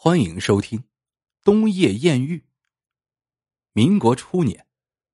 [0.00, 0.78] 欢迎收听
[1.42, 2.38] 《冬夜艳遇》。
[3.72, 4.68] 民国初年，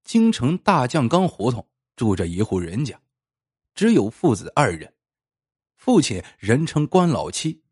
[0.04, 1.66] 京城大酱缸胡同
[1.96, 3.00] 住着一户人家，
[3.74, 4.94] 只有父子二人。
[5.74, 7.62] 父亲人称关老七，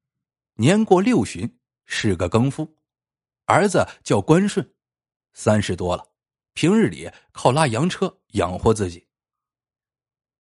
[0.54, 2.64] 年过六旬，是个更夫；
[3.44, 4.74] 儿子叫关顺，
[5.34, 6.12] 三十多了，
[6.54, 9.06] 平日里靠拉洋车养活自己。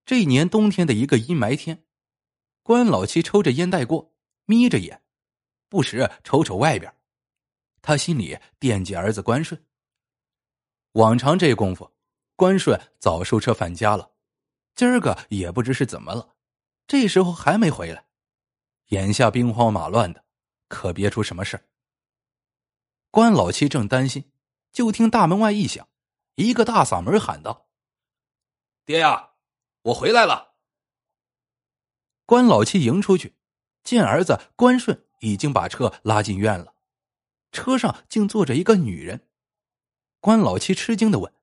[0.06, 1.84] 这一年冬天的一个阴霾天，
[2.64, 4.16] 关老七抽着烟袋过，
[4.46, 5.01] 眯着眼。
[5.72, 6.94] 不时瞅瞅外边，
[7.82, 9.66] 他心里惦记儿子关顺。
[10.92, 11.90] 往常这功夫，
[12.36, 14.12] 关顺早收车返家了，
[14.76, 16.36] 今儿个也不知是怎么了，
[16.88, 18.06] 这时候还没回来。
[18.88, 20.26] 眼下兵荒马乱的，
[20.68, 21.70] 可别出什么事
[23.10, 24.30] 关老七正担心，
[24.74, 25.88] 就听大门外一响，
[26.36, 27.70] 一个大嗓门喊道
[28.84, 29.36] ：“爹呀，
[29.84, 30.56] 我回来了！”
[32.28, 33.38] 关老七迎出去，
[33.86, 35.08] 见儿子关顺。
[35.22, 36.74] 已经把车拉进院了，
[37.52, 39.28] 车上竟坐着一个女人。
[40.20, 41.34] 关老七吃惊的问：“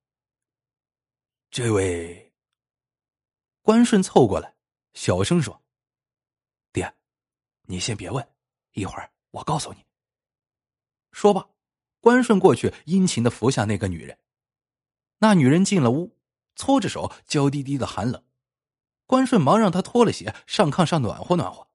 [1.51, 2.33] 这位？”
[3.63, 4.55] 关顺凑过来，
[4.95, 5.63] 小声说
[6.73, 6.93] ：“爹，
[7.63, 8.29] 你先别问，
[8.73, 9.85] 一会儿我告诉你。”
[11.13, 11.49] 说罢，
[12.01, 14.19] 关顺过去殷勤的扶下那个女人。
[15.19, 16.17] 那女人进了屋，
[16.57, 18.25] 搓着手，娇滴滴的寒冷。
[19.07, 21.68] 关顺忙让她脱了鞋，上炕上暖和暖和。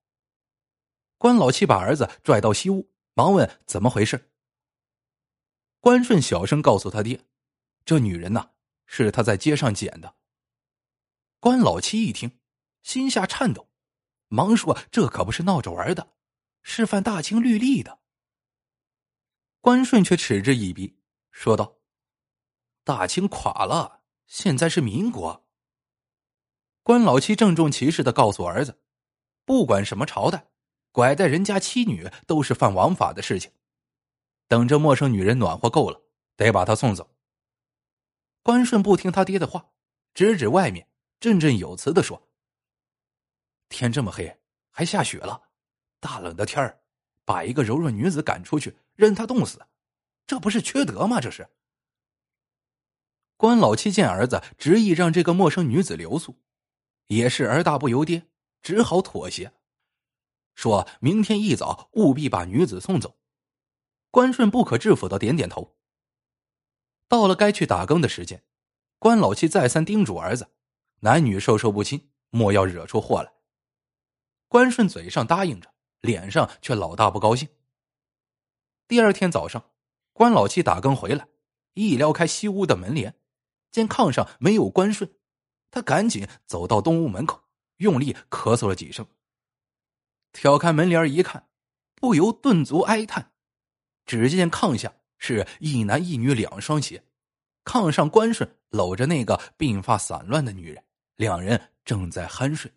[1.18, 4.32] 关老七把儿子拽到西屋，忙问怎么回事。
[5.80, 7.26] 关顺小声告诉他爹
[7.86, 8.52] ：“这女人呐，
[8.86, 10.16] 是他在街上捡的。”
[11.40, 12.40] 关老七一听，
[12.82, 13.70] 心下颤抖，
[14.28, 16.14] 忙说：“这可不是闹着玩的，
[16.62, 18.00] 是犯大清律例的。”
[19.60, 20.98] 关顺却嗤之以鼻，
[21.32, 21.78] 说道
[22.84, 25.46] ：“大清垮了，现在是民国。”
[26.84, 28.84] 关老七郑重其事的告诉儿子
[29.46, 30.50] ：“不管什么朝代。”
[30.94, 33.52] 拐带人家妻女都是犯王法的事情。
[34.48, 36.04] 等这陌生女人暖和够了，
[36.38, 37.10] 得把她送走。
[38.44, 39.72] 关顺不听他爹的话，
[40.14, 40.88] 指指外面，
[41.20, 42.30] 振振有词的说
[43.70, 44.38] ：“天这么黑，
[44.70, 45.50] 还下雪了，
[46.00, 46.84] 大冷的天儿，
[47.26, 49.66] 把一个柔弱女子赶出去，任她冻死，
[50.28, 51.20] 这不是缺德吗？
[51.20, 51.50] 这是。”
[53.36, 56.36] 关老七见儿子执意让这个陌生女子留宿，
[57.08, 58.28] 也是儿大不由爹，
[58.62, 59.54] 只好妥协。
[60.56, 63.18] 说明天一早务必把女子送走。
[64.12, 65.76] 关顺不可置否的点点头。
[67.08, 68.44] 到了该去打更的时间，
[69.00, 70.52] 关老七再三叮嘱儿子
[71.02, 73.34] ：“男女授受不亲，莫要惹出祸来。”
[74.48, 77.50] 关顺嘴上答应着，脸上却老大不高兴。
[78.88, 79.72] 第二天早上，
[80.12, 81.28] 关老七打更回来，
[81.74, 83.16] 一撩开西屋的门帘，
[83.72, 85.12] 见炕上没有关顺，
[85.72, 87.44] 他赶紧走到东屋门口，
[87.78, 89.08] 用力咳嗽了几声。
[90.34, 91.48] 挑开门帘一看，
[91.96, 93.32] 不由顿足哀叹。
[94.06, 97.06] 只见炕下是一男一女两双鞋，
[97.64, 100.84] 炕上关顺搂着那个鬓发散乱的女人，
[101.16, 102.74] 两人正在酣睡。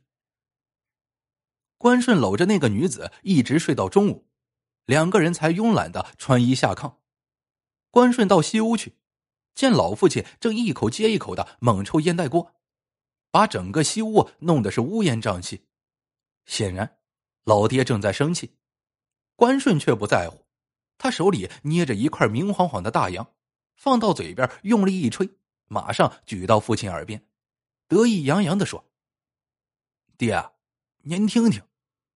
[1.79, 4.29] 关顺搂着那个女子一直睡到中午，
[4.85, 6.99] 两个人才慵懒的穿衣下炕。
[7.91, 8.95] 关顺到西屋去，
[9.55, 12.55] 见老父亲正一口接一口的猛抽烟袋锅，
[13.31, 15.67] 把整个西屋弄得是乌烟瘴气，
[16.45, 16.96] 显然。
[17.47, 18.57] 老爹正在生气，
[19.37, 20.45] 关顺却不在乎，
[20.99, 23.35] 他手里捏着一块明晃晃的大洋，
[23.77, 25.31] 放到嘴边用力一吹，
[25.69, 27.25] 马上举到父亲耳边，
[27.87, 28.91] 得意洋洋的说
[30.19, 30.51] ：“爹，
[31.03, 31.63] 您听听，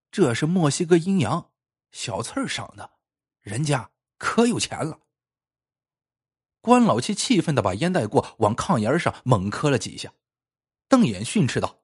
[0.09, 1.51] 这是墨西哥阴阳，
[1.91, 2.89] 小刺儿赏的，
[3.41, 4.99] 人家可有钱了。”
[6.59, 10.11] 关老七气愤的把烟袋锅往炕沿上猛磕了几下，
[10.87, 11.83] 瞪眼训斥道：“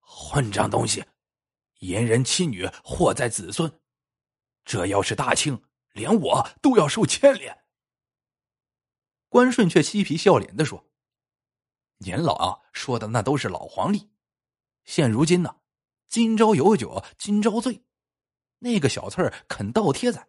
[0.00, 1.04] 混账东西！”
[1.80, 3.80] 淫人妻女，祸在子孙。
[4.64, 7.64] 这要是大清，连我都要受牵连。
[9.28, 10.90] 关顺却嬉皮笑脸的说
[11.98, 14.10] ：“您老啊，说的那都是老黄历。
[14.84, 15.56] 现如今呢，
[16.06, 17.84] 今朝有酒今朝醉。
[18.58, 20.28] 那个小翠儿肯倒贴咱，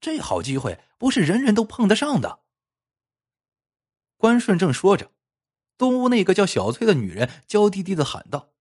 [0.00, 2.44] 这好机会不是人人都碰得上的。”
[4.16, 5.12] 关顺正说着，
[5.76, 8.54] 东屋那个叫小翠的女人娇滴滴的喊道。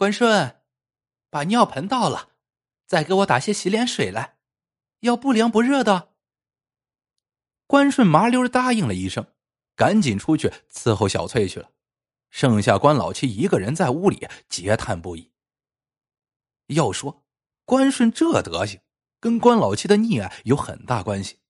[0.00, 0.62] 关顺，
[1.28, 2.30] 把尿盆倒了，
[2.86, 4.38] 再给我打些洗脸水来，
[5.00, 6.14] 要不凉不热的。
[7.66, 9.34] 关顺麻溜答应了一声，
[9.76, 11.72] 赶紧出去伺候小翠去了。
[12.30, 15.32] 剩下关老七一个人在屋里嗟叹不已。
[16.68, 17.26] 要说
[17.66, 18.80] 关顺这德行，
[19.20, 21.40] 跟关老七的溺爱有很大关系。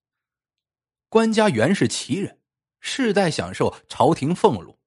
[1.08, 2.40] 关家原是奇人，
[2.80, 4.80] 世代享受朝廷俸禄，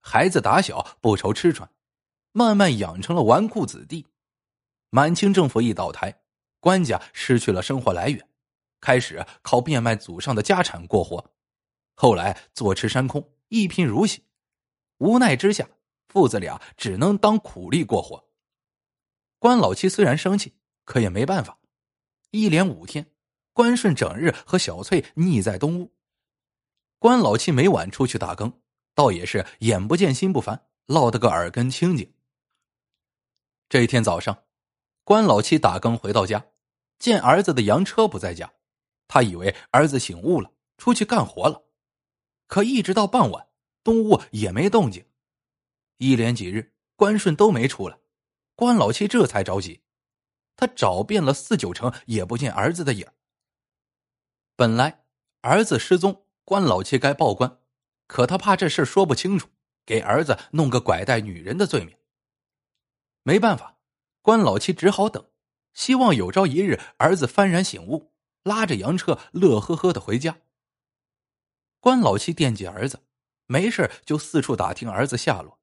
[0.00, 1.68] 孩子打小不愁吃穿。
[2.32, 4.06] 慢慢养成了纨绔子弟，
[4.90, 6.20] 满清政府一倒台，
[6.60, 8.28] 关家失去了生活来源，
[8.80, 11.32] 开始靠变卖祖上的家产过活，
[11.94, 14.22] 后来坐吃山空，一贫如洗。
[14.98, 15.68] 无奈之下，
[16.08, 18.24] 父子俩只能当苦力过活。
[19.38, 20.54] 关老七虽然生气，
[20.84, 21.58] 可也没办法。
[22.30, 23.06] 一连五天，
[23.52, 25.92] 关顺整日和小翠腻在东屋。
[26.98, 28.52] 关老七每晚出去打更，
[28.94, 32.12] 倒也是眼不见心不烦，落得个耳根清净。
[33.68, 34.44] 这一天早上，
[35.04, 36.46] 关老七打更回到家，
[36.98, 38.54] 见儿子的洋车不在家，
[39.06, 41.64] 他以为儿子醒悟了，出去干活了。
[42.46, 43.48] 可一直到傍晚，
[43.84, 45.04] 东屋也没动静。
[45.98, 47.98] 一连几日，关顺都没出来，
[48.54, 49.82] 关老七这才着急。
[50.56, 53.06] 他找遍了四九城，也不见儿子的影
[54.56, 55.04] 本来
[55.42, 57.58] 儿子失踪，关老七该报官，
[58.06, 59.50] 可他怕这事说不清楚，
[59.84, 61.94] 给儿子弄个拐带女人的罪名。
[63.22, 63.78] 没办法，
[64.22, 65.30] 关老七只好等，
[65.74, 68.12] 希望有朝一日儿子幡然醒悟，
[68.42, 70.38] 拉着洋车乐呵呵的回家。
[71.80, 73.00] 关老七惦记儿子，
[73.46, 75.58] 没事就四处打听儿子下落。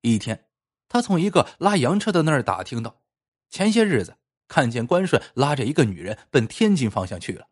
[0.00, 0.48] 一天，
[0.88, 3.02] 他从一个拉洋车的那儿打听到，
[3.50, 4.16] 前些日子
[4.46, 7.48] 看见关顺拉着一个女人奔天津方向去了。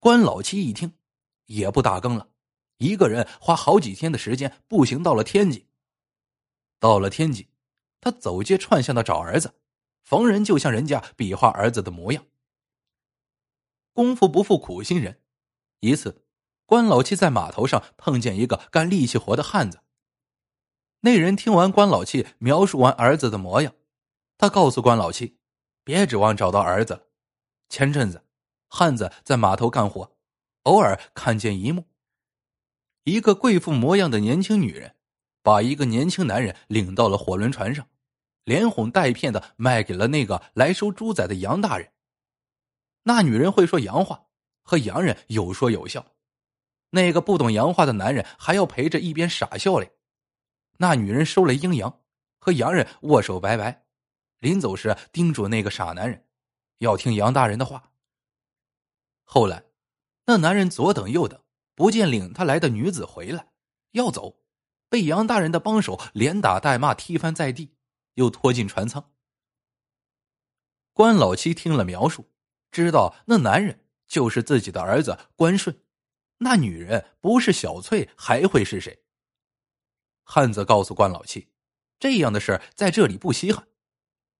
[0.00, 0.92] 关老七一听，
[1.46, 2.28] 也不打更了，
[2.78, 5.66] 一个人花好几天的时间步行到了天津。
[6.80, 7.46] 到了天津。
[8.00, 9.54] 他走街串巷的找儿子，
[10.02, 12.24] 逢人就向人家比划儿子的模样。
[13.92, 15.20] 功夫不负苦心人，
[15.80, 16.24] 一次，
[16.66, 19.80] 关老七在码头上碰见一个干力气活的汉子。
[21.00, 23.74] 那人听完关老七描述完儿子的模样，
[24.36, 25.38] 他告诉关老七，
[25.84, 27.06] 别指望找到儿子了。
[27.68, 28.24] 前阵子，
[28.68, 30.16] 汉子在码头干活，
[30.62, 31.84] 偶尔看见一幕：
[33.04, 34.96] 一个贵妇模样的年轻女人。
[35.48, 37.88] 把一个年轻男人领到了火轮船上，
[38.44, 41.90] 连哄带骗的卖给了那个来收猪仔的杨大人。
[43.04, 44.26] 那女人会说洋话，
[44.62, 46.04] 和洋人有说有笑。
[46.90, 49.90] 那个不懂洋话的男人还要陪着一边傻笑嘞。
[50.76, 51.98] 那女人收了阴阳，
[52.38, 53.86] 和洋人握手拜拜，
[54.40, 56.26] 临走时叮嘱那个傻男人，
[56.80, 57.90] 要听杨大人的话。
[59.24, 59.64] 后来，
[60.26, 61.40] 那男人左等右等，
[61.74, 63.48] 不见领他来的女子回来，
[63.92, 64.36] 要走。
[64.88, 67.74] 被杨大人的帮手连打带骂，踢翻在地，
[68.14, 69.12] 又拖进船舱。
[70.92, 72.30] 关老七听了描述，
[72.70, 75.80] 知道那男人就是自己的儿子关顺，
[76.38, 79.04] 那女人不是小翠还会是谁？
[80.24, 81.48] 汉子告诉关老七，
[81.98, 83.68] 这样的事在这里不稀罕。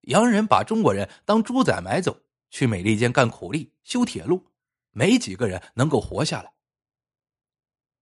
[0.02, 4.50] 洋人把中国人当猪仔买走，去美利坚干苦力、修铁路，
[4.90, 6.54] 没几个人能够活下来。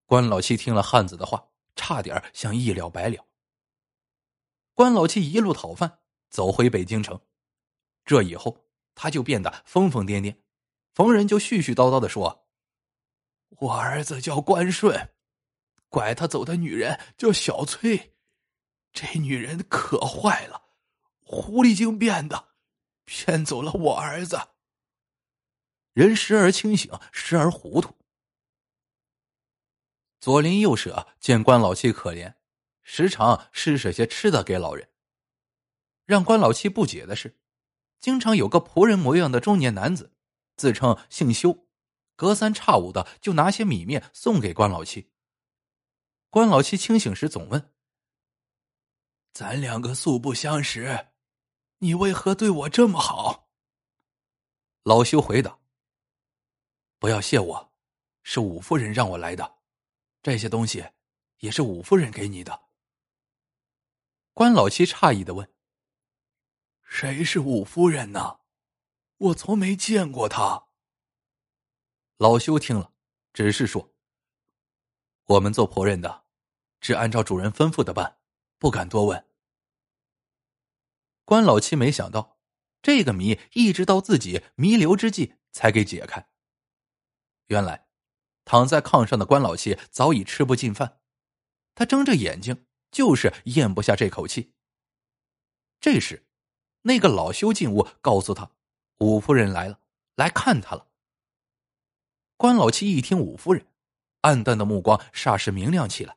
[0.05, 1.49] 关老七听了汉子的话。
[1.77, 3.25] 差点想一了百了。
[4.73, 7.21] 关老七一路讨饭，走回北京城。
[8.03, 10.35] 这以后，他就变得疯疯癫癫，
[10.93, 12.47] 逢人就絮絮叨叨的说
[13.59, 15.13] ：“我儿子叫关顺，
[15.89, 18.15] 拐他走的女人叫小翠，
[18.91, 20.69] 这女人可坏了，
[21.19, 22.49] 狐狸精变的，
[23.05, 24.39] 骗走了我儿子。”
[25.93, 27.96] 人时而清醒，时而糊涂。
[30.27, 32.35] 左邻右舍见关老七可怜，
[32.83, 34.89] 时常施舍些吃的给老人。
[36.03, 37.39] 让关老七不解的是，
[38.01, 40.11] 经常有个仆人模样的中年男子，
[40.57, 41.65] 自称姓修，
[42.17, 45.09] 隔三差五的就拿些米面送给关老七。
[46.29, 47.73] 关老七清醒时总问
[49.31, 51.07] ：“咱两个素不相识，
[51.77, 53.47] 你为何对我这么好？”
[54.83, 55.57] 老修回答
[56.99, 57.71] ：“不要谢我，
[58.23, 59.49] 是五夫人让我来的。”
[60.21, 60.89] 这些东西
[61.37, 62.67] 也是五夫人给你的。
[64.33, 65.51] 关老七诧异的问
[66.83, 68.41] ：“谁是五夫人呢？
[69.17, 70.67] 我从没见过她。”
[72.17, 72.93] 老修听了，
[73.33, 73.93] 只是说
[75.25, 76.25] ：“我们做仆人的，
[76.79, 78.19] 只按照主人吩咐的办，
[78.57, 79.25] 不敢多问。”
[81.25, 82.37] 关老七没想到，
[82.81, 86.29] 这个谜一直到自己弥留之际才给解开。
[87.47, 87.86] 原来。
[88.47, 90.99] 躺在炕上的关老七早已吃不进饭，
[91.75, 94.53] 他睁着眼睛，就是咽不下这口气。
[95.81, 96.25] 这时，
[96.83, 98.49] 那个老修进屋告诉他，
[98.99, 99.81] 五夫人来了，
[100.15, 100.87] 来看他了。
[102.37, 103.67] 关老七一听五夫人，
[104.21, 106.15] 暗淡的目光霎时明亮起来。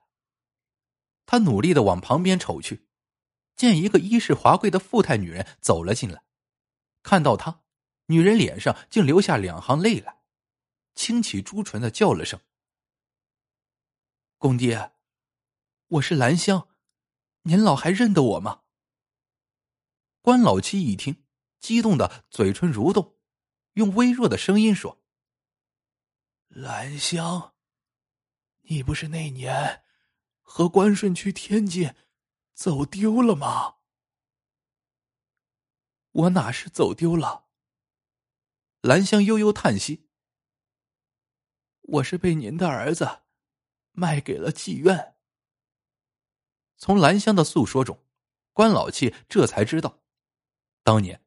[1.27, 2.87] 他努力的往旁边瞅去，
[3.57, 6.23] 见一个衣饰华贵的富态女人走了进来，
[7.03, 7.63] 看到他，
[8.07, 10.20] 女人脸上竟流下两行泪来。
[10.95, 12.41] 轻启朱唇的叫了声
[14.37, 14.93] ：“公爹，
[15.87, 16.69] 我是兰香，
[17.43, 18.63] 您老还认得我吗？”
[20.21, 21.25] 关老七一听，
[21.59, 23.19] 激动的嘴唇蠕动，
[23.75, 25.03] 用微弱的声音说
[26.49, 27.55] ：“兰香，
[28.63, 29.83] 你不是那年
[30.43, 31.95] 和关顺去天津
[32.53, 33.77] 走丢了吗？”
[36.13, 37.49] 我哪是走丢了？
[38.81, 40.09] 兰香悠悠叹息
[41.93, 43.21] ：“我是被您的儿子
[43.93, 45.15] 卖给了妓院。”
[46.79, 47.99] 从兰香的诉说中，
[48.53, 50.01] 关老七这才知道，
[50.83, 51.23] 当年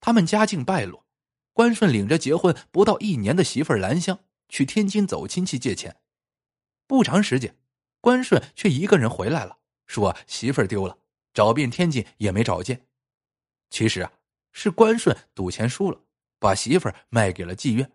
[0.00, 1.06] 他们家境败落，
[1.52, 5.96] 关顺领着结婚不到一年的媳妇兰香去天津走亲戚借钱，
[6.86, 7.56] 不长时间，
[8.00, 10.98] 关顺却一个人回来了，说媳妇丢了，
[11.32, 12.86] 找遍天津也没找见。
[13.70, 14.12] 其实啊，
[14.52, 16.00] 是关顺赌钱输了，
[16.38, 17.90] 把媳妇卖给了妓院。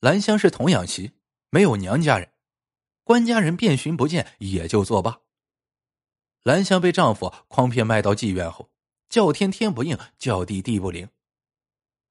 [0.00, 1.10] 兰香是童养媳，
[1.50, 2.30] 没有娘家人，
[3.02, 5.22] 官家人遍寻不见，也就作罢。
[6.44, 8.70] 兰香被丈夫诓骗卖到妓院后，
[9.08, 11.08] 叫天天不应，叫地地不灵。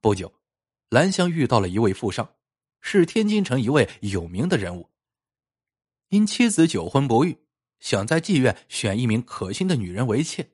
[0.02, 0.34] 不久，
[0.90, 2.36] 兰香遇到了一位富商，
[2.82, 4.90] 是天津城一位有名的人物。
[6.10, 7.38] 因妻子久婚不育，
[7.80, 10.52] 想在妓院选一名可心的女人为妾，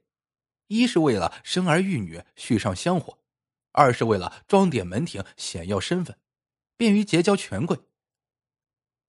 [0.68, 3.18] 一是为了生儿育女续上香火，
[3.72, 6.16] 二是为了装点门庭显耀身份，
[6.78, 7.80] 便于结交权贵。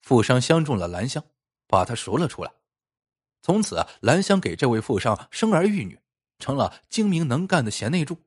[0.03, 1.25] 富商相中了兰香，
[1.67, 2.53] 把她赎了出来。
[3.43, 6.01] 从此，兰香给这位富商生儿育女，
[6.39, 8.23] 成了精明能干的贤内助。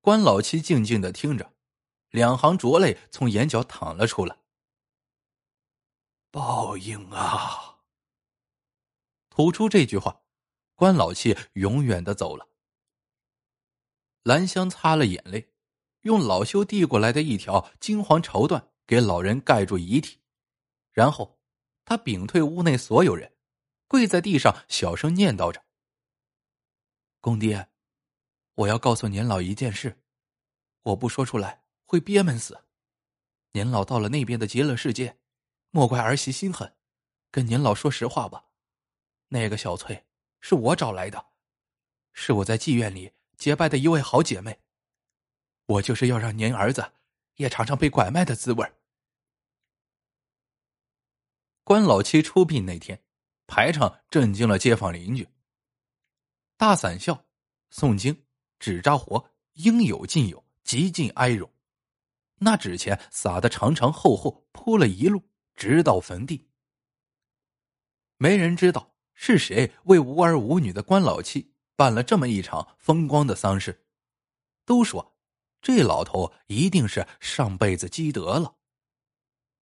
[0.00, 1.54] 关老七静静的听着，
[2.10, 4.36] 两行浊泪从眼角淌了出来。
[6.30, 7.80] 报应啊！
[9.28, 10.22] 吐出这句话，
[10.74, 12.48] 关老七永远的走了。
[14.22, 15.51] 兰香擦了眼泪，
[16.02, 20.18] 用老修递过来的一条金黄绸缎给老人盖住遗体，
[20.92, 21.38] 然后。
[21.84, 23.34] 他屏退屋内所有人，
[23.88, 25.64] 跪在地上小声念叨着
[27.20, 27.70] ：“公爹，
[28.54, 30.00] 我要告诉年老一件事，
[30.82, 32.66] 我不说出来会憋闷死。
[33.50, 35.18] 年老到了那边的极乐世界，
[35.70, 36.72] 莫怪儿媳心狠。
[37.32, 38.44] 跟年老说实话吧，
[39.26, 40.06] 那个小翠
[40.40, 41.26] 是我找来的，
[42.12, 44.61] 是我在妓院里结拜的一位好姐妹。
[45.66, 46.92] 我就是要让您儿子
[47.36, 48.70] 也尝尝被拐卖的滋味。”
[51.64, 53.00] 关老七出殡那天，
[53.46, 55.28] 排场震惊了街坊邻居。
[56.56, 57.24] 大散孝、
[57.72, 58.24] 诵经、
[58.58, 61.48] 纸扎活，应有尽有，极尽哀荣。
[62.38, 65.22] 那纸钱撒的长长厚厚，铺了一路，
[65.54, 66.48] 直到坟地。
[68.16, 73.86] 没人知道是谁为无儿无女的关老七办了这么一场风光的丧事。
[74.64, 75.11] 都说，
[75.62, 78.52] 这老头一定是上辈子积德了。